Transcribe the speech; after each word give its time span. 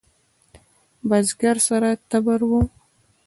بزگر 1.09 1.57
سره 1.67 1.89
تبر 2.09 2.39
و. 2.49 2.51